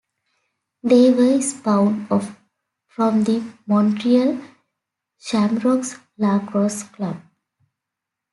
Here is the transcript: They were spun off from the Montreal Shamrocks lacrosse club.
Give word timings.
They 0.81 1.11
were 1.13 1.39
spun 1.43 2.07
off 2.09 2.35
from 2.87 3.23
the 3.23 3.43
Montreal 3.67 4.39
Shamrocks 5.19 5.99
lacrosse 6.17 6.81
club. 6.81 7.17